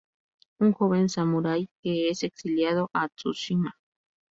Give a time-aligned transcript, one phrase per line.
[0.57, 3.75] Un joven samurai que es exiliado a Tsushima.